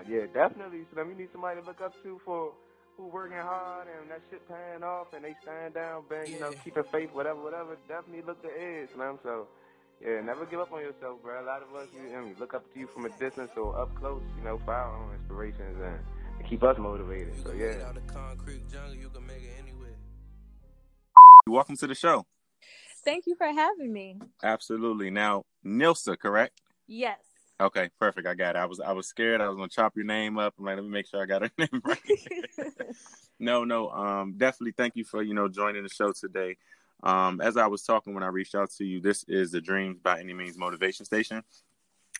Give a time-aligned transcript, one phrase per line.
[0.00, 0.84] Uh, yeah, definitely.
[0.94, 2.52] So you need somebody to look up to for
[2.96, 6.52] who working hard and that shit paying off and they stand down, bang, you know,
[6.64, 7.76] keeping faith, whatever, whatever.
[7.88, 9.18] Definitely look to Edge, man.
[9.22, 9.48] So
[10.02, 11.42] yeah, never give up on yourself, bro.
[11.42, 13.78] A lot of us, you know, we look up to you from a distance or
[13.78, 15.98] up close, you know, for our own inspirations and,
[16.38, 17.34] and keep us motivated.
[17.44, 17.92] So yeah.
[21.46, 22.26] Welcome to the show.
[23.04, 24.18] Thank you for having me.
[24.42, 25.10] Absolutely.
[25.10, 26.60] Now, Nilsa, correct?
[26.86, 27.29] Yes.
[27.60, 28.26] Okay, perfect.
[28.26, 28.58] I got it.
[28.58, 30.54] I was I was scared I was gonna chop your name up.
[30.58, 31.98] I'm like, let me make sure I got her name right.
[33.38, 33.90] no, no.
[33.90, 36.56] Um, definitely thank you for you know joining the show today.
[37.02, 39.98] Um, as I was talking when I reached out to you, this is the Dreams
[40.02, 41.42] by Any Means Motivation Station,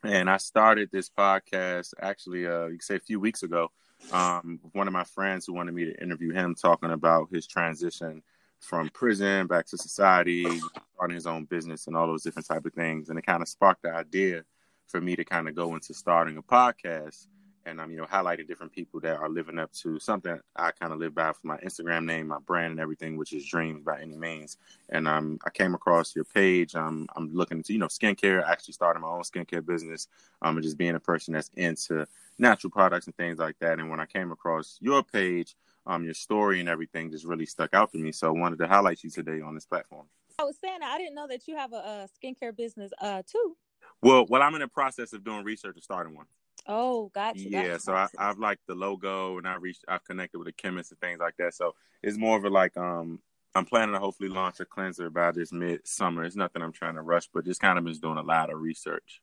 [0.04, 3.70] and I started this podcast actually, uh, you could say a few weeks ago.
[4.12, 8.22] Um, one of my friends who wanted me to interview him, talking about his transition
[8.59, 10.46] from prison back to society,
[10.95, 13.48] starting his own business, and all those different type of things, and it kind of
[13.48, 14.45] sparked the idea
[14.90, 17.28] for me to kind of go into starting a podcast
[17.66, 20.92] and I'm, you know, highlighting different people that are living up to something I kind
[20.92, 24.00] of live by for my Instagram name, my brand, and everything, which is Dreams by
[24.00, 24.56] Any Means.
[24.88, 26.74] And um, I came across your page.
[26.74, 28.45] Um, I'm looking to, you know, skincare.
[28.45, 30.09] I actually started my own skincare business.
[30.42, 32.06] Um, and just being a person that's into
[32.38, 33.78] natural products and things like that.
[33.78, 35.54] And when I came across your page,
[35.87, 38.12] um, your story and everything just really stuck out to me.
[38.12, 40.06] So I wanted to highlight you today on this platform.
[40.38, 43.56] I was saying I didn't know that you have a, a skincare business uh too.
[44.02, 46.26] Well, well, I'm in the process of doing research and starting one.
[46.66, 47.40] Oh, gotcha.
[47.40, 50.52] Yeah, gotcha, so I, I've liked the logo, and I reached, I've connected with a
[50.52, 51.54] chemist and things like that.
[51.54, 53.21] So it's more of a like, um,
[53.54, 56.24] I'm planning to hopefully launch a cleanser by this mid summer.
[56.24, 58.60] It's nothing I'm trying to rush, but just kind of been doing a lot of
[58.60, 59.21] research.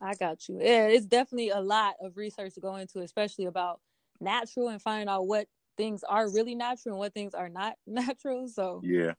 [0.00, 0.58] I got you.
[0.60, 3.80] Yeah, it's definitely a lot of research to go into, especially about
[4.20, 5.46] natural and finding out what
[5.76, 8.48] things are really natural and what things are not natural.
[8.48, 9.12] So yeah,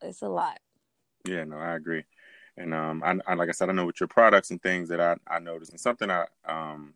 [0.00, 0.58] it's a lot.
[1.26, 2.04] Yeah, no, I agree.
[2.56, 5.00] And um, I, I, like I said, I know with your products and things that
[5.00, 6.94] I, I noticed, and something I um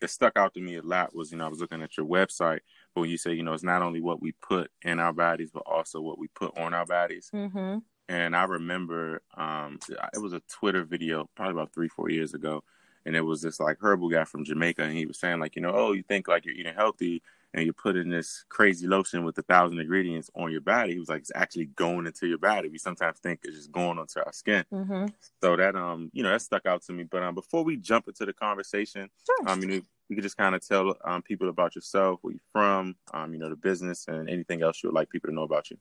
[0.00, 2.06] that stuck out to me a lot was, you know, I was looking at your
[2.06, 2.60] website,
[2.94, 5.50] but when you say, you know, it's not only what we put in our bodies,
[5.50, 7.30] but also what we put on our bodies.
[7.32, 7.78] Mm-hmm.
[8.08, 12.62] And I remember um, it was a Twitter video probably about three, four years ago,
[13.04, 15.62] and it was this like herbal guy from Jamaica, and he was saying like, you
[15.62, 17.22] know, oh, you think like you're eating healthy,
[17.56, 20.92] and you're putting this crazy lotion with a thousand ingredients on your body.
[20.92, 22.68] He was like, it's actually going into your body.
[22.68, 24.64] We sometimes think it's just going onto our skin.
[24.70, 25.06] Mm-hmm.
[25.42, 27.04] So that um, you know, that stuck out to me.
[27.04, 29.48] But um, before we jump into the conversation, sure.
[29.48, 32.40] um, you know, you could just kind of tell um people about yourself, where you're
[32.52, 35.42] from, um, you know, the business, and anything else you would like people to know
[35.42, 35.78] about you.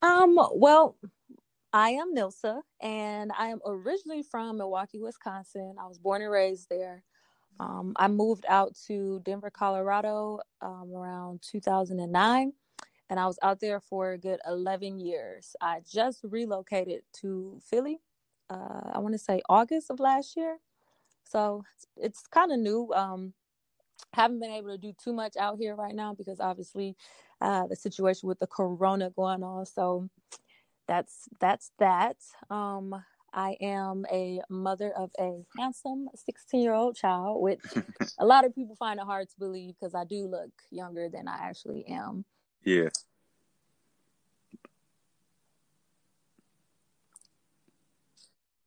[0.00, 0.38] Um.
[0.54, 0.96] Well.
[1.74, 5.76] I am Nilsa, and I am originally from Milwaukee, Wisconsin.
[5.80, 7.02] I was born and raised there.
[7.60, 12.52] Um, I moved out to Denver, Colorado um, around 2009,
[13.10, 15.54] and I was out there for a good 11 years.
[15.60, 18.00] I just relocated to Philly,
[18.50, 20.58] uh, I want to say August of last year.
[21.24, 22.92] So it's, it's kind of new.
[22.94, 23.32] Um,
[24.12, 26.96] haven't been able to do too much out here right now because obviously
[27.40, 29.64] uh, the situation with the corona going on.
[29.66, 30.08] So
[30.86, 32.16] that's that's that.
[32.50, 37.60] Um, I am a mother of a handsome 16 year old child, which
[38.18, 41.28] a lot of people find it hard to believe because I do look younger than
[41.28, 42.24] I actually am.
[42.64, 42.88] Yeah.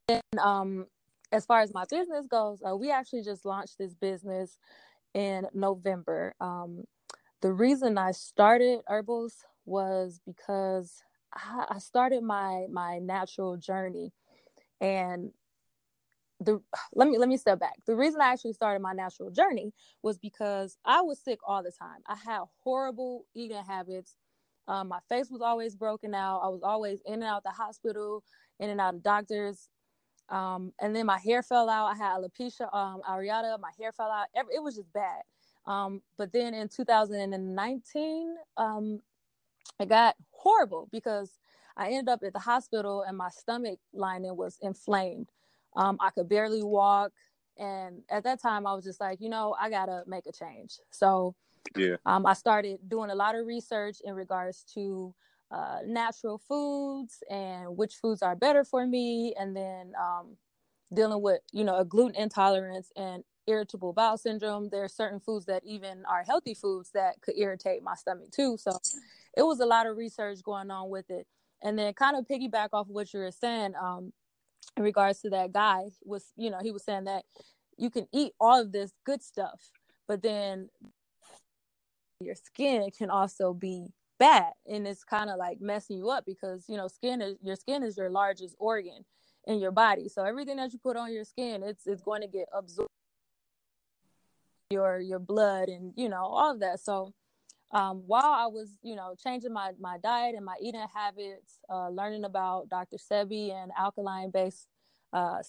[0.08, 0.86] And um,
[1.32, 4.58] as far as my business goes, uh, we actually just launched this business
[5.14, 6.36] in November.
[6.40, 6.84] Um,
[7.42, 11.02] the reason I started Herbals was because
[11.34, 14.14] I started my my natural journey
[14.82, 15.32] and
[16.40, 16.62] the
[16.94, 17.76] let me let me step back.
[17.86, 21.72] The reason I actually started my natural journey was because I was sick all the
[21.72, 22.00] time.
[22.08, 24.18] I had horrible eating habits.
[24.68, 26.42] Um, my face was always broken out.
[26.44, 28.24] I was always in and out the hospital,
[28.60, 29.70] in and out of doctors.
[30.30, 31.86] Um, and then my hair fell out.
[31.86, 33.60] I had alopecia um, areata.
[33.60, 34.28] My hair fell out.
[34.34, 35.22] It was just bad.
[35.68, 39.00] Um, but then in 2019, um,
[39.80, 41.32] it got horrible because
[41.78, 45.30] I ended up at the hospital and my stomach lining was inflamed.
[45.76, 47.12] Um, I could barely walk.
[47.58, 50.32] And at that time, I was just like, you know, I got to make a
[50.32, 50.78] change.
[50.92, 51.36] So
[51.76, 51.96] yeah.
[52.06, 55.14] um, I started doing a lot of research in regards to
[55.52, 59.34] uh, natural foods and which foods are better for me.
[59.38, 60.38] And then um,
[60.94, 64.70] dealing with, you know, a gluten intolerance and irritable bowel syndrome.
[64.70, 68.58] There are certain foods that even are healthy foods that could irritate my stomach too.
[68.58, 68.72] So
[69.38, 71.28] it was a lot of research going on with it
[71.64, 74.12] and then kind of piggyback off of what you were saying um,
[74.78, 77.24] in regards to that guy was you know he was saying that
[77.78, 79.72] you can eat all of this good stuff
[80.08, 80.70] but then
[82.20, 83.88] your skin can also be
[84.18, 87.56] bad and it's kind of like messing you up because you know skin is your
[87.56, 89.04] skin is your largest organ
[89.48, 92.28] in your body so everything that you put on your skin it's it's going to
[92.28, 92.90] get absorbed
[94.70, 96.80] your your blood and you know all of that.
[96.80, 97.14] So
[97.72, 101.90] um, while I was you know changing my my diet and my eating habits, uh,
[101.90, 102.98] learning about Dr.
[102.98, 104.68] Sebi and alkaline based
[105.14, 105.42] uh,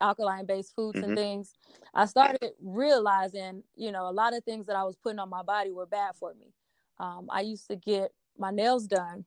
[0.00, 1.10] alkaline based foods mm-hmm.
[1.10, 1.52] and things,
[1.94, 5.42] I started realizing you know a lot of things that I was putting on my
[5.42, 6.52] body were bad for me.
[6.98, 9.24] Um, I used to get my nails done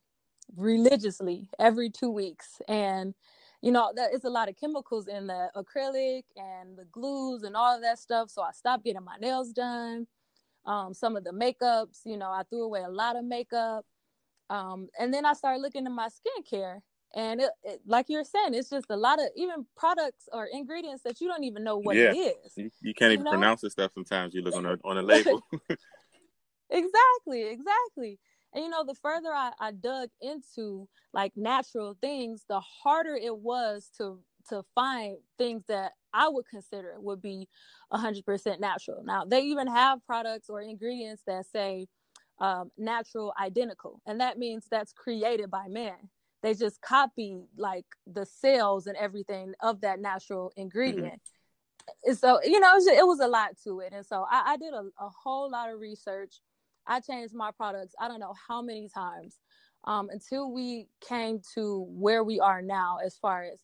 [0.57, 3.13] religiously every two weeks and
[3.61, 7.55] you know that it's a lot of chemicals in the acrylic and the glues and
[7.55, 10.05] all of that stuff so i stopped getting my nails done
[10.65, 13.85] um, some of the makeups you know i threw away a lot of makeup
[14.49, 16.79] um, and then i started looking at my skincare
[17.13, 21.03] and it, it, like you're saying it's just a lot of even products or ingredients
[21.03, 22.11] that you don't even know what yeah.
[22.13, 23.31] it is you, you can't even know?
[23.31, 25.41] pronounce the stuff sometimes you look on a on a label
[26.69, 28.19] exactly exactly
[28.53, 33.37] and you know, the further I, I dug into like natural things, the harder it
[33.37, 34.19] was to
[34.49, 37.47] to find things that I would consider would be
[37.93, 39.03] 100% natural.
[39.03, 41.87] Now, they even have products or ingredients that say
[42.39, 46.09] um, natural identical, and that means that's created by man.
[46.41, 50.61] They just copy like the cells and everything of that natural mm-hmm.
[50.61, 51.21] ingredient.
[51.21, 52.09] Mm-hmm.
[52.09, 53.91] And so, you know, it was, it was, a lot to it.
[53.91, 56.35] And so I, I did a, a whole lot of research
[56.87, 59.37] I changed my products, I don't know how many times
[59.85, 63.59] um, until we came to where we are now, as far as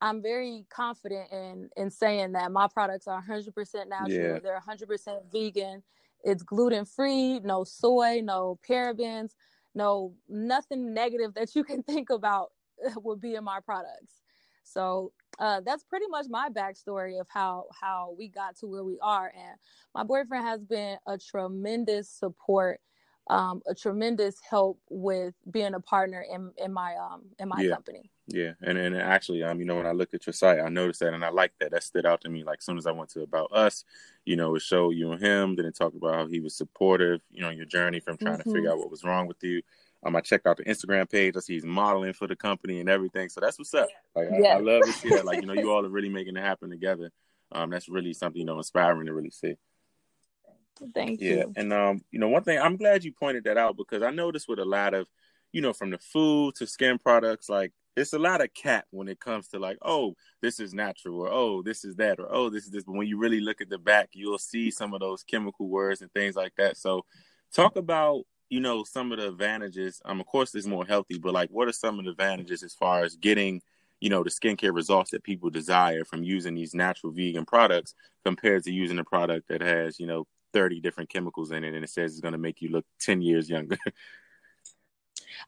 [0.00, 4.10] I'm very confident in in saying that my products are 100% natural.
[4.10, 4.38] Yeah.
[4.38, 5.82] They're 100% vegan.
[6.24, 9.30] It's gluten free, no soy, no parabens,
[9.74, 12.52] no nothing negative that you can think about
[12.96, 14.22] would be in my products.
[14.62, 18.98] So uh, that's pretty much my backstory of how how we got to where we
[19.00, 19.32] are.
[19.34, 19.56] And
[19.94, 22.80] my boyfriend has been a tremendous support,
[23.30, 27.74] um, a tremendous help with being a partner in in my um in my yeah.
[27.74, 28.10] company.
[28.30, 31.00] Yeah, and and actually, um, you know, when I look at your site, I noticed
[31.00, 31.70] that, and I like that.
[31.70, 32.44] That stood out to me.
[32.44, 33.84] Like, as soon as I went to about us,
[34.26, 35.56] you know, it showed you and him.
[35.56, 37.22] Then it talked about how he was supportive.
[37.30, 38.50] You know, your journey from trying mm-hmm.
[38.50, 39.62] to figure out what was wrong with you
[40.04, 41.34] um, I checked out the Instagram page.
[41.36, 43.28] I see he's modeling for the company and everything.
[43.28, 43.88] So that's what's up.
[44.14, 44.50] Like yeah.
[44.50, 45.24] I, I, love to see that.
[45.24, 47.10] Like you know, you all are really making it happen together.
[47.50, 49.54] Um, that's really something you know inspiring to really see.
[50.94, 51.30] Thank yeah.
[51.30, 51.52] you.
[51.56, 54.48] and um, you know, one thing I'm glad you pointed that out because I noticed
[54.48, 55.08] with a lot of,
[55.52, 59.08] you know, from the food to skin products, like it's a lot of cap when
[59.08, 62.50] it comes to like, oh, this is natural, or oh, this is that, or oh,
[62.50, 62.84] this is this.
[62.84, 66.00] But when you really look at the back, you'll see some of those chemical words
[66.00, 66.76] and things like that.
[66.76, 67.04] So,
[67.52, 71.34] talk about you know some of the advantages um of course it's more healthy but
[71.34, 73.60] like what are some of the advantages as far as getting
[74.00, 77.94] you know the skincare results that people desire from using these natural vegan products
[78.24, 81.84] compared to using a product that has you know 30 different chemicals in it and
[81.84, 83.76] it says it's going to make you look 10 years younger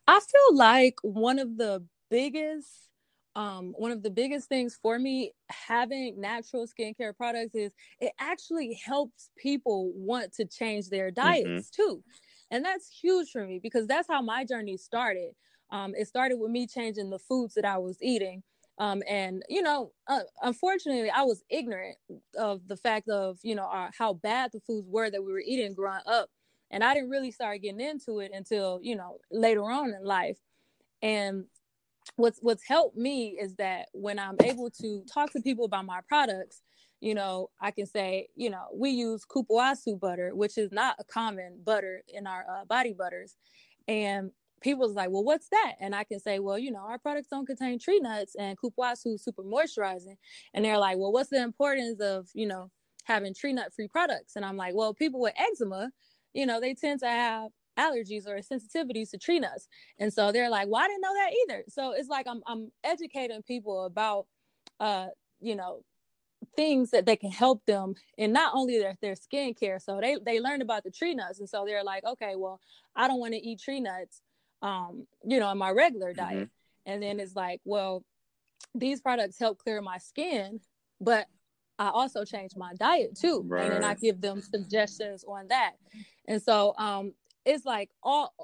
[0.06, 2.88] i feel like one of the biggest
[3.36, 8.74] um, one of the biggest things for me having natural skincare products is it actually
[8.84, 11.26] helps people want to change their mm-hmm.
[11.26, 11.82] diets mm-hmm.
[11.82, 12.02] too
[12.50, 15.32] and that's huge for me because that's how my journey started.
[15.70, 18.42] Um, it started with me changing the foods that I was eating.
[18.78, 21.96] Um, and you know, uh, unfortunately, I was ignorant
[22.36, 25.42] of the fact of you know our, how bad the foods were that we were
[25.44, 26.28] eating growing up,
[26.70, 30.38] and I didn't really start getting into it until you know later on in life.
[31.02, 31.44] And
[32.16, 36.00] what's what's helped me is that when I'm able to talk to people about my
[36.08, 36.62] products,
[37.00, 41.04] you know, I can say, you know, we use cupuacu butter, which is not a
[41.04, 43.36] common butter in our uh, body butters.
[43.88, 45.74] And people's like, well, what's that?
[45.80, 49.14] And I can say, well, you know, our products don't contain tree nuts and cupuacu
[49.14, 50.16] is super moisturizing.
[50.52, 52.70] And they're like, well, what's the importance of, you know,
[53.04, 54.36] having tree nut free products?
[54.36, 55.90] And I'm like, well, people with eczema,
[56.34, 59.68] you know, they tend to have allergies or sensitivities to tree nuts.
[59.98, 61.64] And so they're like, well, I didn't know that either.
[61.68, 64.26] So it's like I'm I'm educating people about
[64.80, 65.08] uh,
[65.40, 65.82] you know,
[66.56, 69.80] things that they can help them and not only their, their skincare.
[69.80, 71.38] So they, they learned about the tree nuts.
[71.38, 72.60] And so they're like, okay, well,
[72.96, 74.22] I don't want to eat tree nuts,
[74.62, 76.20] um, you know, in my regular mm-hmm.
[76.20, 76.38] diet.
[76.38, 76.92] Mm-hmm.
[76.92, 78.04] And then it's like, well,
[78.74, 80.60] these products help clear my skin,
[81.00, 81.26] but
[81.78, 83.42] I also change my diet too.
[83.46, 83.64] Right.
[83.64, 85.72] And then I give them suggestions on that.
[86.28, 88.34] And so um it's like all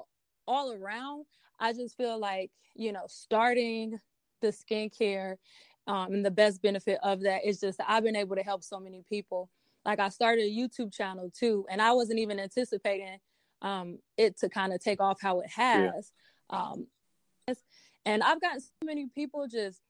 [0.47, 1.25] all around,
[1.59, 3.99] I just feel like, you know, starting
[4.41, 5.35] the skincare
[5.87, 8.79] um, and the best benefit of that is just I've been able to help so
[8.79, 9.49] many people.
[9.85, 13.17] Like I started a YouTube channel too, and I wasn't even anticipating
[13.61, 16.11] um, it to kind of take off how it has.
[16.51, 16.59] Yeah.
[16.59, 16.87] Um,
[18.05, 19.81] and I've gotten so many people just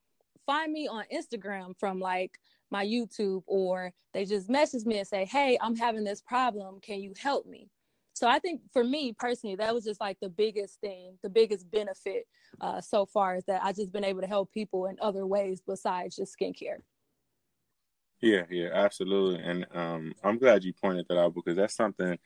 [0.46, 5.26] find me on Instagram from like my YouTube, or they just message me and say,
[5.26, 6.80] "Hey, I'm having this problem.
[6.82, 7.70] Can you help me?"
[8.18, 11.70] So I think for me personally, that was just like the biggest thing, the biggest
[11.70, 12.26] benefit
[12.60, 15.62] uh, so far is that I've just been able to help people in other ways
[15.66, 16.78] besides just skincare.
[18.20, 19.44] Yeah, yeah, absolutely.
[19.44, 22.18] And um, I'm glad you pointed that out because that's something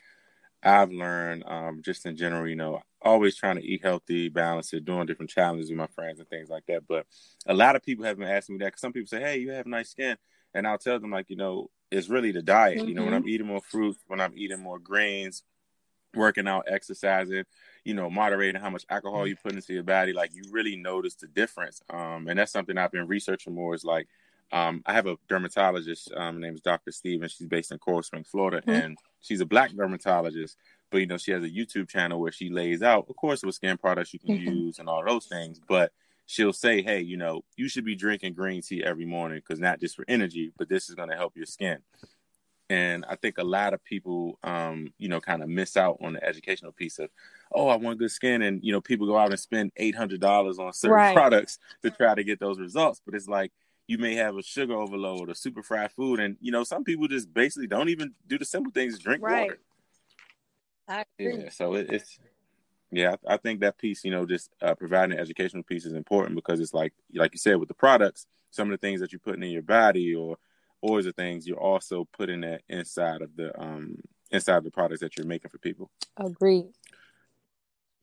[0.64, 4.86] I've learned um, just in general, you know, always trying to eat healthy, balance it,
[4.86, 6.88] doing different challenges with my friends and things like that.
[6.88, 7.06] But
[7.46, 9.52] a lot of people have been asking me that because some people say, hey, you
[9.52, 10.16] have nice skin.
[10.54, 12.78] And I'll tell them, like, you know, it's really the diet.
[12.78, 12.88] Mm-hmm.
[12.88, 13.30] You know, when I'm mm-hmm.
[13.30, 15.44] eating more fruit, when I'm eating more greens,
[16.16, 17.44] working out, exercising,
[17.84, 21.16] you know, moderating how much alcohol you put into your body, like you really notice
[21.16, 21.82] the difference.
[21.90, 24.08] Um, and that's something I've been researching more is like,
[24.52, 26.12] um, I have a dermatologist.
[26.16, 26.92] Um, her name is Dr.
[26.92, 27.32] Stevens.
[27.32, 28.70] She's based in Coral Spring, Florida, mm-hmm.
[28.70, 30.58] and she's a black dermatologist.
[30.90, 33.54] But you know, she has a YouTube channel where she lays out, of course, what
[33.54, 34.52] skin products you can mm-hmm.
[34.52, 35.62] use and all those things.
[35.66, 35.94] But
[36.26, 39.80] she'll say, "Hey, you know, you should be drinking green tea every morning because not
[39.80, 41.80] just for energy, but this is going to help your skin."
[42.72, 46.14] And I think a lot of people, um, you know, kind of miss out on
[46.14, 47.10] the educational piece of,
[47.52, 50.22] oh, I want good skin, and you know, people go out and spend eight hundred
[50.22, 51.14] dollars on certain right.
[51.14, 53.02] products to try to get those results.
[53.06, 53.52] But it's like
[53.88, 57.10] you may have a sugar overload or super fried food, and you know, some people
[57.10, 59.42] just basically don't even do the simple things, drink right.
[59.42, 59.60] water.
[60.88, 61.44] I agree.
[61.44, 62.20] Yeah, so it, it's
[62.90, 65.94] yeah, I, I, think that piece, you know, just uh, providing an educational piece is
[65.94, 69.12] important because it's like, like you said, with the products, some of the things that
[69.12, 70.38] you're putting in your body or
[70.82, 73.96] or the things you're also putting that inside of the um
[74.32, 75.92] inside of the products that you're making for people.
[76.18, 76.66] Agreed.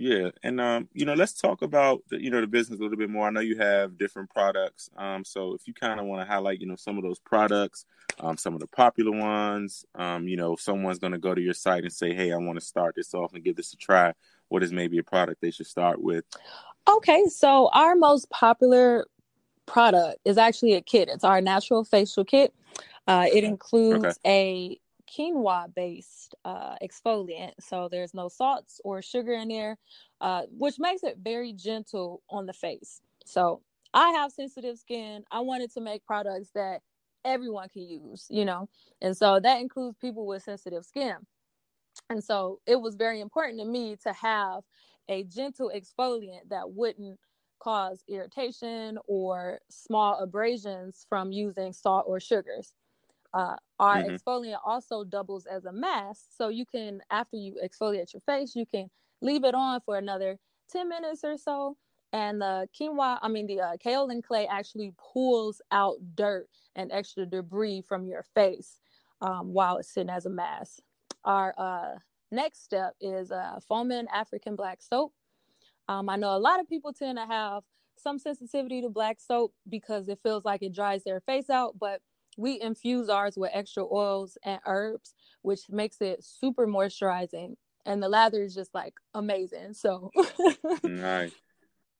[0.00, 2.96] Yeah, and um, you know, let's talk about the, you know the business a little
[2.96, 3.26] bit more.
[3.26, 6.60] I know you have different products, um, so if you kind of want to highlight,
[6.60, 7.84] you know, some of those products,
[8.20, 11.40] um, some of the popular ones, um, you know, if someone's going to go to
[11.40, 13.76] your site and say, "Hey, I want to start this off and give this a
[13.76, 14.12] try,"
[14.46, 16.24] what is maybe a product they should start with?
[16.88, 19.04] Okay, so our most popular
[19.68, 21.08] product is actually a kit.
[21.08, 22.52] It's our natural facial kit.
[23.06, 24.16] Uh, it includes okay.
[24.26, 27.52] a quinoa based uh, exfoliant.
[27.60, 29.78] So there's no salts or sugar in there,
[30.20, 33.00] uh, which makes it very gentle on the face.
[33.24, 33.62] So
[33.94, 35.24] I have sensitive skin.
[35.30, 36.82] I wanted to make products that
[37.24, 38.68] everyone can use, you know,
[39.00, 41.16] and so that includes people with sensitive skin.
[42.10, 44.62] And so it was very important to me to have
[45.08, 47.18] a gentle exfoliant that wouldn't
[47.58, 52.72] cause irritation or small abrasions from using salt or sugars.
[53.34, 54.14] Uh, our mm-hmm.
[54.14, 56.22] exfoliant also doubles as a mask.
[56.36, 58.88] So you can, after you exfoliate your face, you can
[59.20, 60.38] leave it on for another
[60.70, 61.76] 10 minutes or so.
[62.12, 67.26] And the quinoa, I mean, the uh, kaolin clay actually pulls out dirt and extra
[67.26, 68.80] debris from your face
[69.20, 70.78] um, while it's sitting as a mask.
[71.24, 71.98] Our uh,
[72.30, 75.12] next step is uh, foaming African black soap.
[75.88, 77.62] Um, I know a lot of people tend to have
[77.96, 82.00] some sensitivity to black soap because it feels like it dries their face out, but
[82.36, 87.54] we infuse ours with extra oils and herbs, which makes it super moisturizing.
[87.84, 89.72] And the lather is just like amazing.
[89.74, 90.10] So
[90.84, 91.32] nice,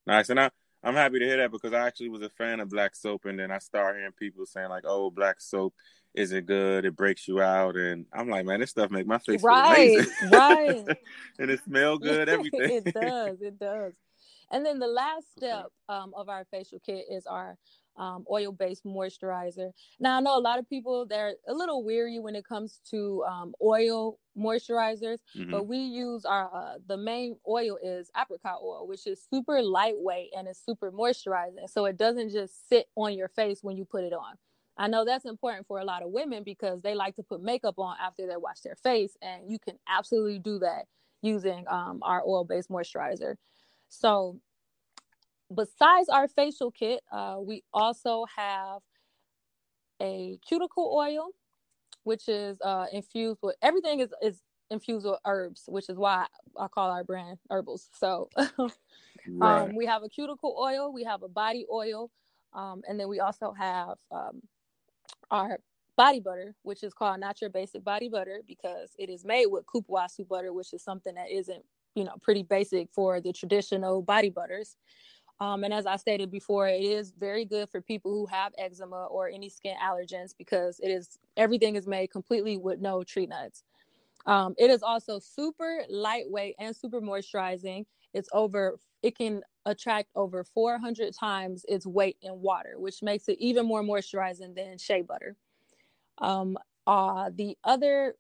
[0.07, 0.29] nice.
[0.29, 0.51] And I,
[0.85, 3.39] I'm happy to hear that because I actually was a fan of black soap, and
[3.39, 5.75] then I start hearing people saying like, "Oh, black soap
[6.19, 9.43] isn't good; it breaks you out." And I'm like, man, this stuff make my face
[9.43, 10.85] right, amazing, right,
[11.39, 12.29] and it smell good.
[12.29, 13.93] Everything it does, it does.
[14.51, 17.59] And then the last step um, of our facial kit is our
[17.99, 19.73] um, oil based moisturizer.
[19.99, 23.25] Now, I know a lot of people they're a little weary when it comes to
[23.29, 25.51] um, oil moisturizers, mm-hmm.
[25.51, 30.31] but we use our uh, the main oil is apricot oil, which is super lightweight
[30.37, 31.69] and it's super moisturizing.
[31.69, 34.37] So it doesn't just sit on your face when you put it on.
[34.79, 37.79] I know that's important for a lot of women because they like to put makeup
[37.79, 40.85] on after they wash their face, and you can absolutely do that
[41.21, 43.35] using um, our oil based moisturizer.
[43.89, 44.41] So
[45.55, 48.81] besides our facial kit, uh, we also have
[50.01, 51.31] a cuticle oil,
[52.05, 56.27] which is uh, infused with everything is, is infused with herbs, which is why
[56.59, 57.89] I call our brand herbals.
[57.99, 59.63] So right.
[59.63, 62.13] um, we have a cuticle oil, we have a body oil,
[62.53, 64.41] um, and then we also have um,
[65.31, 65.59] our
[65.97, 69.65] body butter, which is called not your basic body butter because it is made with
[69.67, 74.31] cupuacu butter, which is something that isn't you know pretty basic for the traditional body
[74.31, 74.77] butters.
[75.41, 79.07] Um, and as I stated before, it is very good for people who have eczema
[79.07, 83.63] or any skin allergens because it is everything is made completely with no tree nuts.
[84.27, 87.87] Um, it is also super lightweight and super moisturizing.
[88.13, 93.39] It's over, it can attract over 400 times its weight in water, which makes it
[93.39, 95.37] even more moisturizing than shea butter.
[96.19, 98.15] Um, uh, the other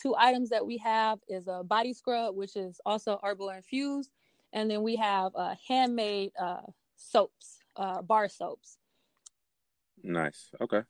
[0.00, 4.10] two items that we have is a body scrub, which is also herbal infused
[4.54, 6.62] and then we have uh, handmade uh,
[6.96, 8.78] soaps, uh, bar soaps.
[10.02, 10.50] Nice.
[10.60, 10.82] Okay.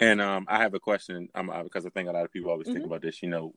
[0.00, 2.68] And um, I have a question um, because I think a lot of people always
[2.68, 2.74] mm-hmm.
[2.74, 3.22] think about this.
[3.22, 3.54] You know,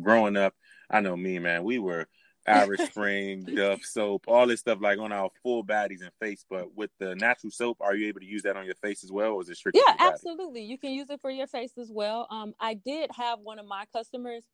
[0.00, 0.54] growing up,
[0.88, 2.06] I know me, man, we were
[2.46, 6.44] Irish Spring, Dove soap, all this stuff like on our full bodies and face.
[6.48, 9.12] But with the natural soap, are you able to use that on your face as
[9.12, 9.82] well, or is it strictly?
[9.86, 10.62] Yeah, absolutely.
[10.62, 12.26] You can use it for your face as well.
[12.30, 14.44] Um, I did have one of my customers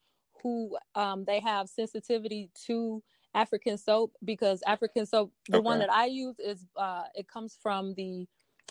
[0.43, 3.03] who um they have sensitivity to
[3.35, 5.65] African soap because African soap, the okay.
[5.65, 8.27] one that I use is uh it comes from the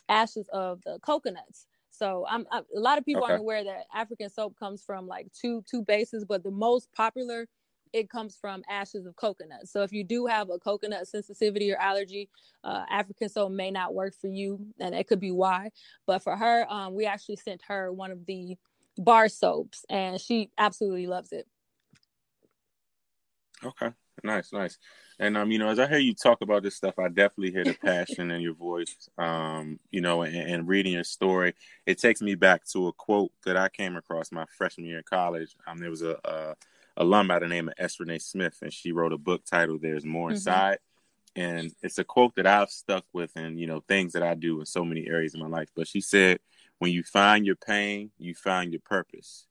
[0.08, 1.68] ashes of the coconuts.
[1.92, 3.34] So I'm, I'm a lot of people okay.
[3.34, 7.48] aren't aware that African soap comes from like two two bases, but the most popular
[7.94, 9.68] it comes from ashes of coconut.
[9.68, 12.30] So if you do have a coconut sensitivity or allergy,
[12.64, 15.72] uh, African soap may not work for you, and it could be why.
[16.06, 18.58] But for her, um, we actually sent her one of the
[18.98, 21.48] bar soaps, and she absolutely loves it.
[23.64, 23.92] Okay,
[24.24, 24.78] nice, nice.
[25.22, 27.66] And um, you know, as I hear you talk about this stuff, I definitely hear
[27.66, 29.10] the passion in your voice.
[29.18, 31.56] Um, you know, and, and, reading your story,
[31.86, 35.04] it takes me back to a quote that I came across my freshman year in
[35.04, 35.56] college.
[35.68, 36.56] Um, there was a, a
[37.00, 38.00] alum by the name of S.
[38.00, 40.36] Renee Smith, and she wrote a book titled "There's More mm-hmm.
[40.36, 41.42] Inside." Mm-hmm.
[41.42, 44.60] And it's a quote that I've stuck with, and you know, things that I do
[44.60, 45.70] in so many areas of my life.
[45.76, 46.40] But she said,
[46.78, 49.48] "When you find your pain, you find your purpose."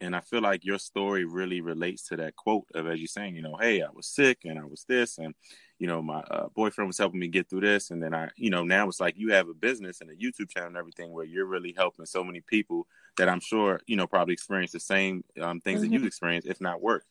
[0.00, 3.34] and I feel like your story really relates to that quote of as you're saying,
[3.34, 5.34] you know, hey, I was sick and I was this, and
[5.78, 8.50] you know, my uh, boyfriend was helping me get through this, and then I, you
[8.50, 11.24] know, now it's like you have a business and a YouTube channel and everything where
[11.24, 15.24] you're really helping so many people that I'm sure you know probably experience the same
[15.40, 15.90] um, things mm-hmm.
[15.90, 17.04] that you've experienced, if not worse.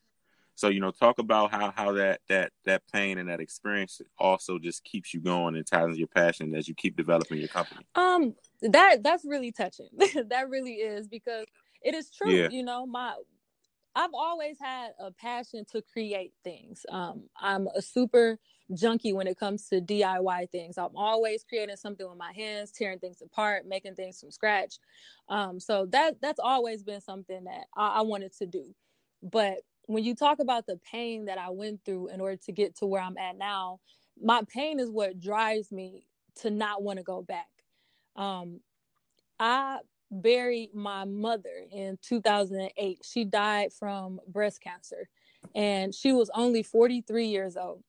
[0.55, 4.57] So you know, talk about how how that that that pain and that experience also
[4.57, 7.85] just keeps you going and ties into your passion as you keep developing your company.
[7.95, 9.89] Um, that that's really touching.
[10.29, 11.45] that really is because
[11.83, 12.49] it is true yeah.
[12.49, 13.13] you know my
[13.97, 16.85] i've always had a passion to create things.
[16.91, 18.39] Um i'm a super
[18.75, 20.77] junkie when it comes to diy things.
[20.79, 24.75] I'm always creating something with my hands tearing things apart making things from scratch.
[25.29, 28.75] Um so that that's always been something that I, I wanted to do.
[29.23, 32.77] But when you talk about the pain that i went through in order to get
[32.77, 33.79] to where i'm at now
[34.21, 37.47] my pain is what drives me to not want to go back.
[38.17, 38.61] Um
[39.39, 39.79] I
[40.11, 42.99] buried my mother in 2008.
[43.03, 45.09] She died from breast cancer
[45.55, 47.83] and she was only 43 years old.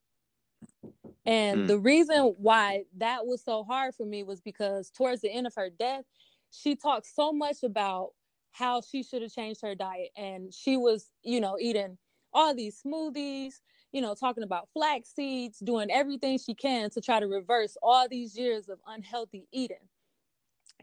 [1.24, 1.66] And mm.
[1.66, 5.54] the reason why that was so hard for me was because towards the end of
[5.54, 6.04] her death,
[6.50, 8.10] she talked so much about
[8.52, 10.10] how she should have changed her diet.
[10.16, 11.98] And she was, you know, eating
[12.32, 13.54] all these smoothies,
[13.92, 18.08] you know, talking about flax seeds, doing everything she can to try to reverse all
[18.08, 19.76] these years of unhealthy eating.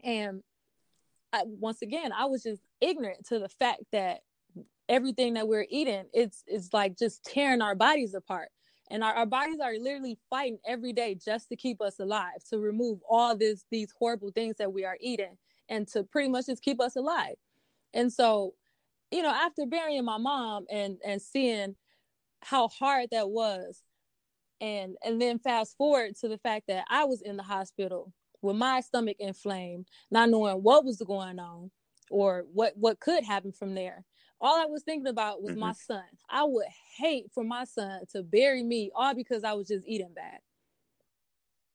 [0.02, 0.42] And
[1.36, 4.20] I, once again, I was just ignorant to the fact that
[4.88, 8.48] everything that we're eating it's it's like just tearing our bodies apart.
[8.88, 12.58] And our, our bodies are literally fighting every day just to keep us alive to
[12.58, 15.36] remove all this these horrible things that we are eating
[15.68, 17.34] and to pretty much just keep us alive.
[17.94, 18.54] And so
[19.10, 21.74] you know after burying my mom and and seeing
[22.42, 23.82] how hard that was
[24.60, 28.12] and and then fast forward to the fact that i was in the hospital
[28.46, 31.70] with my stomach inflamed, not knowing what was going on
[32.10, 34.04] or what what could happen from there.
[34.40, 35.60] All I was thinking about was mm-hmm.
[35.60, 36.04] my son.
[36.28, 36.66] I would
[36.98, 40.40] hate for my son to bury me all because I was just eating bad.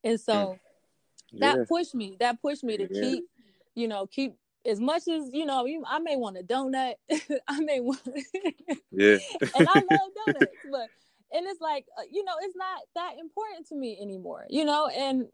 [0.04, 0.60] And so mm.
[1.32, 1.56] yeah.
[1.56, 2.18] that pushed me.
[2.20, 3.02] That pushed me to yeah.
[3.02, 3.24] keep,
[3.76, 5.68] you know, keep as much as you know.
[5.88, 6.94] I may want a donut.
[7.48, 8.02] I may want.
[8.92, 9.18] yeah.
[9.56, 10.88] and I love donuts, but
[11.34, 14.46] and it's like uh, you know, it's not that important to me anymore.
[14.50, 15.28] You know, and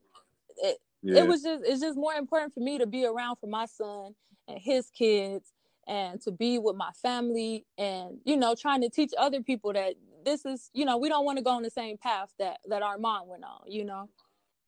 [0.58, 1.22] it, yeah.
[1.22, 4.13] it was just it's just more important for me to be around for my son
[4.48, 5.52] and his kids
[5.88, 9.96] and to be with my family and you know trying to teach other people that
[10.26, 12.82] this is you know we don't want to go on the same path that that
[12.82, 14.10] our mom went on you know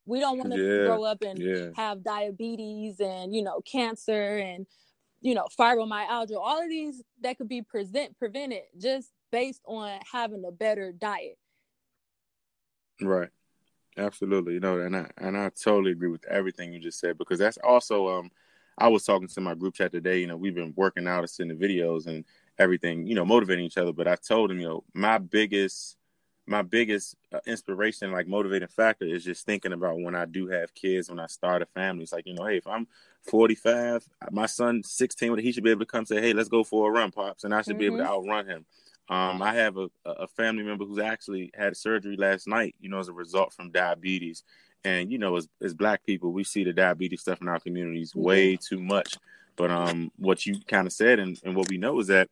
[0.06, 0.86] we don't want to yeah.
[0.86, 1.68] grow up and yeah.
[1.76, 4.66] have diabetes and you know cancer and
[5.20, 10.42] you know fibromyalgia all of these that could be present prevented just based on having
[10.46, 11.36] a better diet
[13.02, 13.28] right
[13.96, 17.38] Absolutely, you know, and I and I totally agree with everything you just said because
[17.38, 18.30] that's also um
[18.78, 21.30] I was talking to my group chat today, you know, we've been working out and
[21.30, 22.24] sending videos and
[22.58, 25.96] everything, you know, motivating each other, but I told him, you know, my biggest
[26.46, 30.74] my biggest uh, inspiration like motivating factor is just thinking about when I do have
[30.74, 32.02] kids, when I start a family.
[32.02, 32.88] It's like, you know, hey, if I'm
[33.28, 36.88] 45, my son 16, he should be able to come say, "Hey, let's go for
[36.88, 37.78] a run, pops," and I should mm-hmm.
[37.78, 38.12] be able to mm-hmm.
[38.12, 38.66] outrun him.
[39.10, 43.00] Um, I have a, a family member who's actually had surgery last night, you know,
[43.00, 44.44] as a result from diabetes.
[44.84, 48.14] And, you know, as, as black people, we see the diabetes stuff in our communities
[48.14, 49.16] way too much.
[49.56, 52.28] But um, what you kind of said and, and what we know is that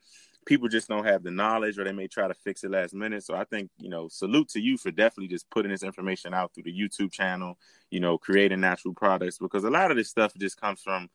[0.47, 3.25] people just don't have the knowledge or they may try to fix it last minute.
[3.25, 6.55] So I think, you know, salute to you for definitely just putting this information out
[6.55, 7.59] through the YouTube channel,
[7.91, 11.11] you know, creating natural products because a lot of this stuff just comes from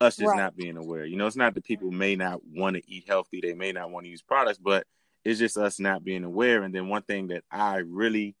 [0.00, 0.38] us just right.
[0.38, 1.04] not being aware.
[1.04, 3.90] You know, it's not that people may not want to eat healthy, they may not
[3.90, 4.86] want to use products, but
[5.24, 6.62] it's just us not being aware.
[6.62, 8.34] And then one thing that I really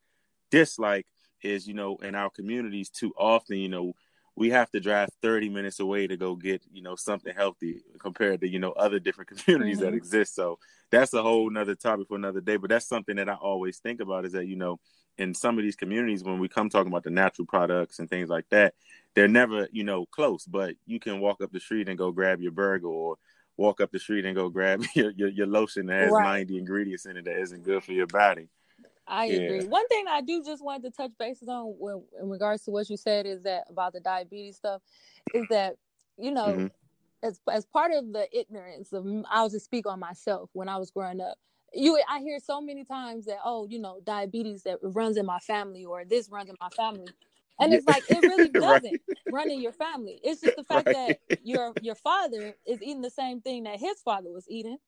[0.50, 1.06] dislike
[1.42, 3.92] is, you know, in our communities too often, you know,
[4.36, 8.40] we have to drive 30 minutes away to go get, you know, something healthy compared
[8.40, 9.86] to, you know, other different communities mm-hmm.
[9.86, 10.34] that exist.
[10.34, 10.58] So
[10.90, 12.56] that's a whole nother topic for another day.
[12.56, 14.78] But that's something that I always think about is that, you know,
[15.18, 18.28] in some of these communities, when we come talking about the natural products and things
[18.28, 18.74] like that,
[19.14, 22.40] they're never, you know, close, but you can walk up the street and go grab
[22.40, 23.16] your burger or
[23.58, 26.38] walk up the street and go grab your, your, your lotion that has right.
[26.38, 28.48] 90 ingredients in it that isn't good for your body.
[29.06, 29.40] I yeah.
[29.40, 29.64] agree.
[29.64, 32.88] One thing I do just want to touch bases on when, in regards to what
[32.88, 34.80] you said is that about the diabetes stuff
[35.34, 35.76] is that,
[36.16, 36.66] you know, mm-hmm.
[37.22, 40.90] as, as part of the ignorance of, I'll just speak on myself when I was
[40.90, 41.36] growing up.
[41.74, 45.38] You, I hear so many times that, oh, you know, diabetes that runs in my
[45.38, 47.08] family or this runs in my family.
[47.60, 49.00] And it's like it really doesn't right.
[49.32, 50.20] run in your family.
[50.22, 51.18] It's just the fact right.
[51.28, 54.78] that your your father is eating the same thing that his father was eating,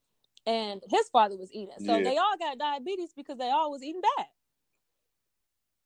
[0.46, 1.74] and his father was eating.
[1.84, 2.04] So yeah.
[2.04, 4.26] they all got diabetes because they all was eating bad.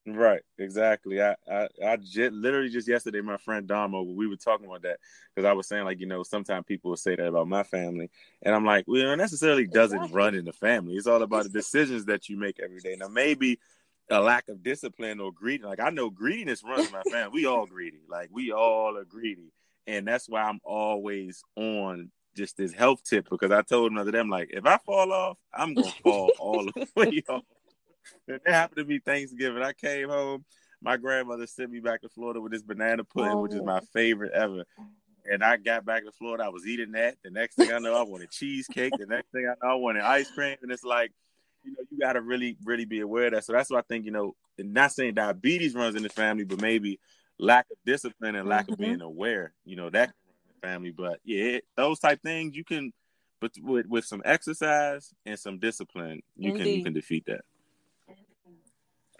[0.07, 1.23] Right, exactly.
[1.23, 4.99] I, I, I j- literally just yesterday, my friend Damo, we were talking about that
[5.35, 8.11] because I was saying like, you know, sometimes people will say that about my family,
[8.42, 10.16] and I'm like, well, it necessarily doesn't exactly.
[10.16, 10.94] run in the family.
[10.97, 12.97] It's all about the decisions that you make every day.
[12.99, 13.59] Now, maybe
[14.10, 15.62] a lack of discipline or greed.
[15.62, 17.42] Like I know greediness runs in my family.
[17.42, 18.00] We all greedy.
[18.08, 19.52] Like we all are greedy.
[19.86, 24.28] And that's why I'm always on just this health tip because I told another them
[24.28, 27.42] like if I fall off, I'm gonna fall all the way off.
[28.28, 29.62] And it happened to be Thanksgiving.
[29.62, 30.44] I came home.
[30.82, 33.40] My grandmother sent me back to Florida with this banana pudding, oh.
[33.40, 33.64] which is oh.
[33.64, 33.86] my oh.
[33.92, 34.64] favorite ever.
[35.30, 36.44] And I got back to Florida.
[36.44, 37.16] I was eating that.
[37.24, 38.92] The next thing I know, I wanted cheesecake.
[38.98, 40.56] The next thing I know, I wanted ice cream.
[40.60, 41.12] And it's like
[41.64, 43.44] you know, you got to really, really be aware of that.
[43.44, 46.61] So that's why I think, you know, not saying diabetes runs in the family, but
[46.61, 47.00] maybe
[47.38, 48.72] lack of discipline and lack mm-hmm.
[48.74, 50.12] of being aware, you know, that
[50.62, 50.90] family.
[50.90, 52.92] But yeah, it, those type things you can,
[53.40, 56.62] but with with some exercise and some discipline, you Indeed.
[56.62, 57.42] can you can defeat that.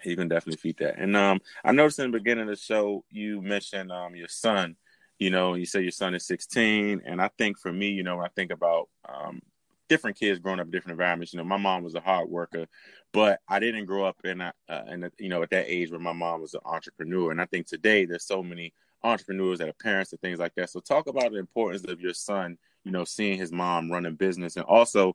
[0.05, 0.99] You can definitely defeat that.
[0.99, 4.77] And um, I noticed in the beginning of the show you mentioned um your son.
[5.19, 8.17] You know, you say your son is 16, and I think for me, you know,
[8.17, 9.41] when I think about um
[9.89, 11.33] different kids growing up in different environments.
[11.33, 12.67] You know, my mom was a hard worker,
[13.13, 15.91] but I didn't grow up in a, uh, in a, you know at that age
[15.91, 17.31] where my mom was an entrepreneur.
[17.31, 20.71] And I think today there's so many entrepreneurs that are parents and things like that.
[20.71, 24.11] So talk about the importance of your son, you know, seeing his mom run a
[24.11, 25.15] business, and also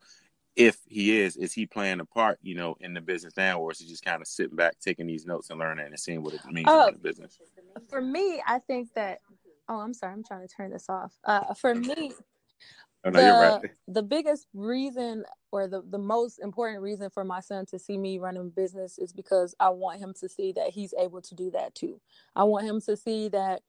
[0.55, 3.71] if he is, is he playing a part, you know, in the business now, or
[3.71, 6.33] is he just kind of sitting back, taking these notes and learning and seeing what
[6.33, 7.39] it means oh, to run a business?
[7.89, 9.19] For me, I think that.
[9.69, 11.13] Oh, I'm sorry, I'm trying to turn this off.
[11.23, 12.11] Uh, for me,
[13.05, 13.71] Oh, no, the, right.
[13.87, 18.19] the biggest reason or the, the most important reason for my son to see me
[18.19, 21.75] running business is because I want him to see that he's able to do that
[21.75, 22.01] too.
[22.35, 23.61] I want him to see that,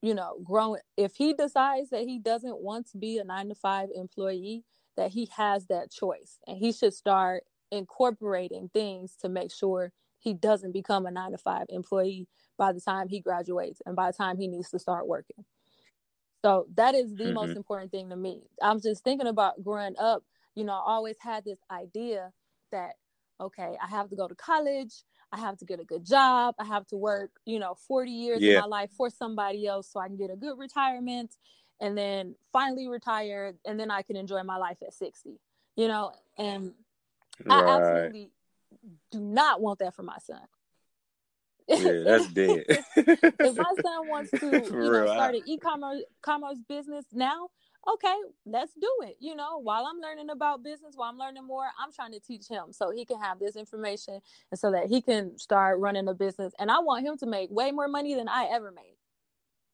[0.00, 3.54] you know, growing if he decides that he doesn't want to be a nine to
[3.54, 4.64] five employee,
[4.96, 10.32] that he has that choice and he should start incorporating things to make sure he
[10.32, 14.16] doesn't become a nine to five employee by the time he graduates and by the
[14.16, 15.44] time he needs to start working.
[16.42, 17.34] So that is the mm-hmm.
[17.34, 18.42] most important thing to me.
[18.60, 20.24] I'm just thinking about growing up,
[20.54, 22.32] you know, I always had this idea
[22.72, 22.94] that,
[23.40, 24.92] okay, I have to go to college,
[25.32, 28.42] I have to get a good job, I have to work, you know, 40 years
[28.42, 28.56] yeah.
[28.56, 31.36] of my life for somebody else so I can get a good retirement
[31.80, 35.40] and then finally retire and then I can enjoy my life at 60,
[35.76, 36.72] you know, and
[37.44, 37.64] right.
[37.64, 38.30] I absolutely
[39.10, 40.40] do not want that for my son.
[41.68, 42.64] Yeah, that's dead.
[42.96, 47.48] if my son wants to you know, start an e-commerce commerce business now,
[47.92, 49.16] okay, let's do it.
[49.20, 52.48] You know, while I'm learning about business, while I'm learning more, I'm trying to teach
[52.48, 54.20] him so he can have this information
[54.50, 56.52] and so that he can start running a business.
[56.58, 58.96] And I want him to make way more money than I ever made.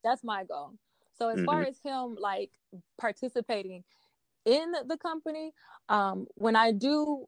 [0.03, 0.73] That's my goal.
[1.17, 1.45] So as mm-hmm.
[1.45, 2.51] far as him like
[2.99, 3.83] participating
[4.45, 5.51] in the company,
[5.89, 7.25] um, when I do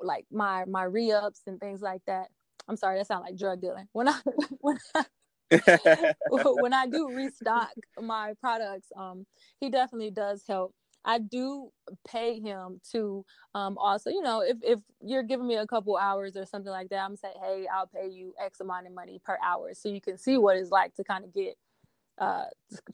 [0.00, 2.28] like my my re-ups and things like that,
[2.68, 3.88] I'm sorry, that sounds like drug dealing.
[3.92, 4.20] When I
[4.60, 5.04] when I
[6.30, 9.26] when I do restock my products, um,
[9.60, 10.74] he definitely does help.
[11.04, 11.70] I do
[12.06, 16.36] pay him to um also, you know, if if you're giving me a couple hours
[16.36, 19.38] or something like that, I'm saying, hey, I'll pay you X amount of money per
[19.42, 21.54] hour, so you can see what it's like to kind of get
[22.18, 22.44] uh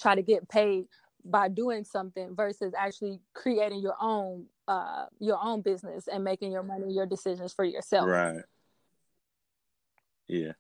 [0.00, 0.84] try to get paid
[1.24, 6.62] by doing something versus actually creating your own uh your own business and making your
[6.62, 8.08] money your decisions for yourself.
[8.08, 8.42] Right.
[10.28, 10.52] Yeah.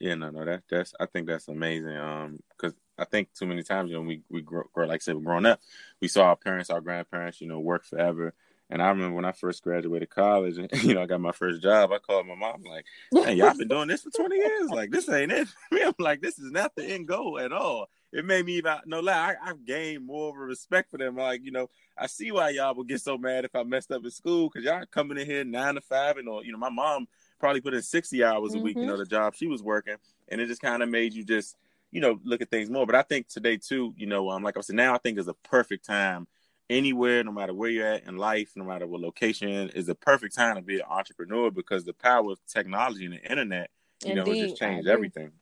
[0.00, 1.96] Yeah, no, no, that that's I think that's amazing.
[1.96, 5.22] Um, because I think too many times, you know, we we grow, like I said,
[5.22, 5.60] growing up,
[6.00, 8.34] we saw our parents, our grandparents, you know, work forever.
[8.68, 11.62] And I remember when I first graduated college, and you know, I got my first
[11.62, 11.92] job.
[11.92, 14.70] I called my mom like, "Hey, y'all been doing this for twenty years?
[14.70, 18.26] Like, this ain't it." I'm like, "This is not the end goal at all." it
[18.26, 19.34] made me even no lie.
[19.42, 21.16] I, I've gained more of a respect for them.
[21.16, 24.04] Like you know, I see why y'all would get so mad if I messed up
[24.04, 26.70] in school because y'all coming in here nine to five and or you know my
[26.70, 27.08] mom
[27.42, 28.64] probably put in sixty hours a mm-hmm.
[28.64, 28.76] week.
[28.76, 29.96] You know the job she was working,
[30.28, 31.56] and it just kind of made you just
[31.90, 32.86] you know look at things more.
[32.86, 35.28] But I think today too, you know, um, like I said, now I think is
[35.28, 36.28] a perfect time
[36.70, 40.34] anywhere, no matter where you're at in life, no matter what location, is the perfect
[40.34, 43.70] time to be an entrepreneur because the power of technology and the internet,
[44.04, 45.32] you Indeed, know, it just changed everything.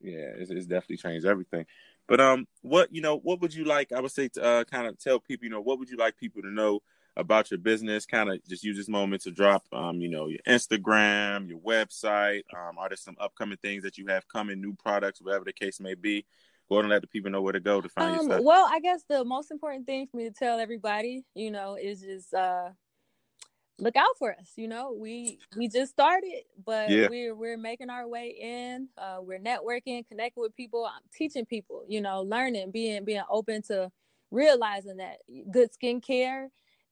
[0.00, 1.66] Yeah, it's, it's, definitely changed everything.
[2.08, 3.92] But um, what you know, what would you like?
[3.92, 6.16] I would say to uh, kind of tell people, you know, what would you like
[6.16, 6.80] people to know
[7.16, 8.06] about your business?
[8.06, 12.42] Kind of just use this moment to drop, um, you know, your Instagram, your website.
[12.56, 15.80] Um, are there some upcoming things that you have coming, new products, whatever the case
[15.80, 16.26] may be?
[16.70, 18.44] go ahead and let the people know where to go to find um, your stuff?
[18.44, 22.00] Well, I guess the most important thing for me to tell everybody, you know, is
[22.00, 22.70] just uh
[23.80, 24.52] look out for us.
[24.56, 27.08] You know, we we just started, but yeah.
[27.08, 28.88] we're we're making our way in.
[28.96, 31.84] Uh, we're networking, connecting with people, teaching people.
[31.88, 33.90] You know, learning, being being open to
[34.30, 35.16] realizing that
[35.50, 36.48] good skincare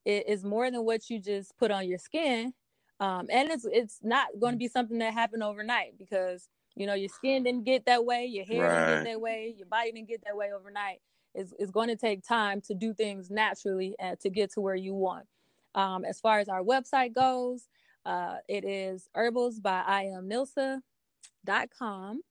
[0.09, 2.53] is more than what you just put on your skin.
[3.01, 6.95] Um, and it's it's not going to be something that happened overnight because you know,
[6.95, 8.87] your skin didn't get that way, your hair right.
[8.87, 11.01] didn't get that way, your body didn't get that way overnight.
[11.35, 14.77] It's, it's going to take time to do things naturally and to get to where
[14.77, 15.27] you want.
[15.75, 17.67] Um, as far as our website goes,
[18.07, 22.23] uh, it is herbals by I am Nilsa.com.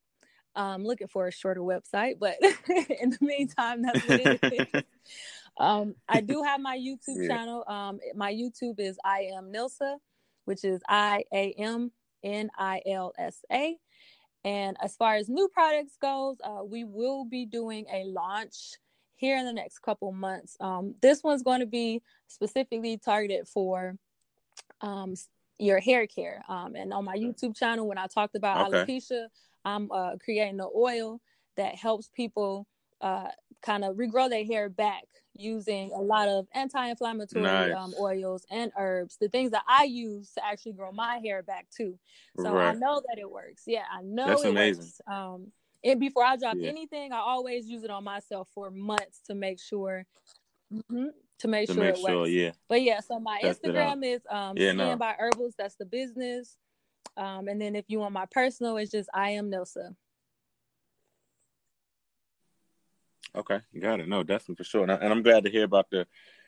[0.56, 2.38] I'm looking for a shorter website, but
[3.02, 4.40] in the meantime, that's what it
[4.74, 4.84] is.
[5.60, 7.28] Um, I do have my YouTube yeah.
[7.28, 7.64] channel.
[7.68, 9.98] Um, my YouTube is I am Nilsa,
[10.46, 11.92] which is I A M
[12.24, 13.78] N I L S A.
[14.44, 18.76] And as far as new products goes, uh, we will be doing a launch
[19.16, 20.56] here in the next couple months.
[20.60, 23.98] Um, this one's going to be specifically targeted for
[24.82, 25.16] um,
[25.60, 26.44] your hair care.
[26.48, 28.86] Um, and on my YouTube channel, when I talked about okay.
[28.86, 29.28] alopecia,
[29.66, 31.20] I'm uh, creating an oil
[31.58, 32.68] that helps people
[33.02, 33.28] uh,
[33.62, 35.04] kind of regrow their hair back
[35.40, 37.74] using a lot of anti-inflammatory nice.
[37.76, 41.68] um, oils and herbs the things that i use to actually grow my hair back
[41.76, 41.98] too
[42.38, 42.70] so right.
[42.70, 44.84] i know that it works yeah i know That's it amazing.
[44.84, 45.52] works um,
[45.84, 46.70] and before i drop yeah.
[46.70, 50.06] anything i always use it on myself for months to make sure
[50.74, 51.08] mm-hmm,
[51.40, 54.04] to make to sure make it sure, works yeah but yeah so my Test instagram
[54.04, 54.96] is um yeah, no.
[54.96, 56.58] by herbals that's the business
[57.16, 59.96] um and then if you want my personal it's just i am nilsa
[63.36, 64.08] Okay, you got it.
[64.08, 64.84] No, definitely for sure.
[64.84, 66.08] And, I, am glad to hear about the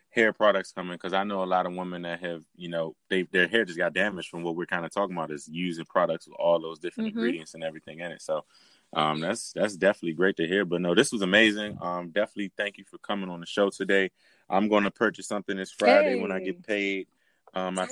[0.10, 3.24] hair products coming because I know a lot of women that have, you know, they
[3.24, 6.28] their hair just got damaged from what we're kind of talking about is using products
[6.28, 7.20] with all those different mm-hmm.
[7.20, 8.22] ingredients and everything in it.
[8.22, 8.46] So
[8.94, 10.66] um, that's that's definitely great to hear.
[10.66, 11.78] But no, this was amazing.
[11.82, 14.12] Um, definitely thank you for coming on the show today.
[14.50, 16.22] I'm going to purchase something this Friday hey.
[16.22, 17.08] when I get paid.
[17.54, 17.88] Um, I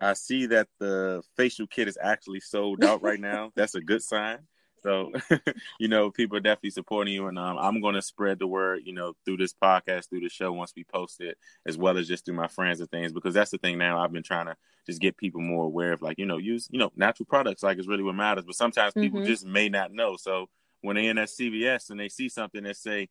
[0.00, 3.52] I see that the facial kit is actually sold out right now.
[3.54, 4.38] That's a good sign.
[4.82, 5.12] So,
[5.78, 8.82] you know, people are definitely supporting you, and um, I'm going to spread the word,
[8.84, 11.36] you know, through this podcast, through the show once we post it,
[11.66, 13.98] as well as just through my friends and things, because that's the thing now.
[13.98, 16.78] I've been trying to just get people more aware of, like, you know, use, you
[16.78, 18.44] know, natural products, like, is really what matters.
[18.44, 19.28] But sometimes people mm-hmm.
[19.28, 20.16] just may not know.
[20.16, 20.46] So
[20.82, 23.08] when they in that CVS and they see something that say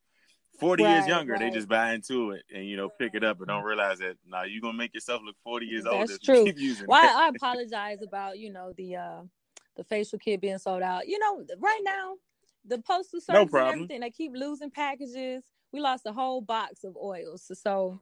[0.60, 1.41] 40 right, years younger, right.
[1.41, 4.15] they just buy into it and you know pick it up and don't realize that
[4.25, 6.08] now nah, you're gonna make yourself look 40 years old.
[6.08, 6.45] That's true.
[6.86, 9.21] Why well, I apologize about you know the uh
[9.78, 11.08] the facial kit being sold out.
[11.08, 12.16] You know, right now,
[12.66, 15.46] the postal service no and everything, they keep losing packages.
[15.72, 17.50] We lost a whole box of oils.
[17.54, 18.02] So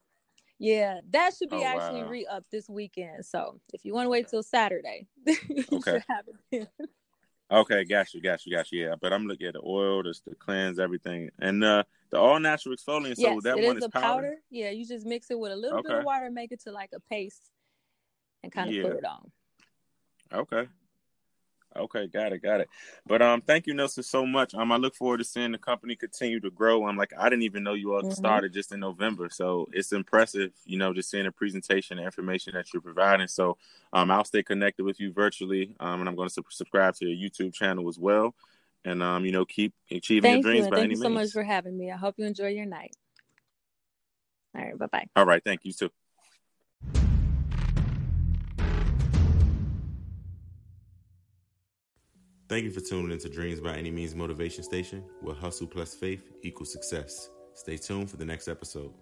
[0.58, 2.10] yeah, that should be oh, actually wow.
[2.10, 3.26] re up this weekend.
[3.26, 5.08] So if you want to wait till Saturday,
[5.74, 6.02] okay.
[7.52, 8.86] okay, got you, got you, got you.
[8.86, 12.40] Yeah, but I'm looking at the oil, the, the cleanse, everything, and uh, the all
[12.40, 13.18] natural exfoliant.
[13.18, 14.06] So yes, that one is, is powder.
[14.06, 14.36] powder.
[14.50, 15.90] Yeah, you just mix it with a little okay.
[15.90, 17.52] bit of water, make it to like a paste,
[18.42, 18.84] and kind of yeah.
[18.84, 19.32] put it on.
[20.34, 20.68] Okay,
[21.78, 22.70] Okay, got it, got it.
[23.06, 24.54] But um, thank you, Nilsa, so much.
[24.54, 26.88] Um, I look forward to seeing the company continue to grow.
[26.88, 28.12] I'm like, I didn't even know you all mm-hmm.
[28.12, 32.54] started just in November, so it's impressive, you know, just seeing the presentation and information
[32.54, 33.28] that you're providing.
[33.28, 33.58] So,
[33.92, 37.06] um, I'll stay connected with you virtually, um, and I'm going to su- subscribe to
[37.06, 38.36] your YouTube channel as well,
[38.86, 40.72] and um, you know, keep achieving thank your dreams you.
[40.72, 41.92] by thank any you so much for having me.
[41.92, 42.96] I hope you enjoy your night.
[44.56, 45.06] All right, bye bye.
[45.16, 45.90] All right, thank you too.
[52.48, 56.32] Thank you for tuning into Dreams by Any Means Motivation Station, where hustle plus faith
[56.44, 57.32] equals success.
[57.56, 58.94] Stay tuned for the next episode.